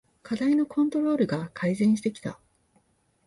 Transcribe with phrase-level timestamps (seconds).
[0.23, 2.39] 課題のコントロールが改善してきた